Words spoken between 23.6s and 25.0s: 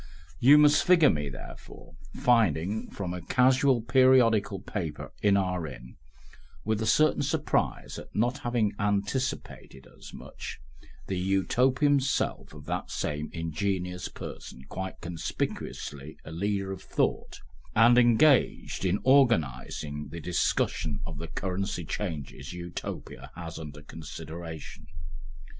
consideration.